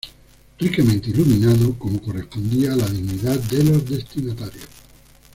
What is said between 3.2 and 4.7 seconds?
de los destinatarios.